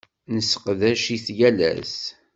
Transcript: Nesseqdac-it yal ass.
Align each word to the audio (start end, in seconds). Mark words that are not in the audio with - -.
Nesseqdac-it 0.33 1.25
yal 1.37 1.57
ass. 1.71 1.95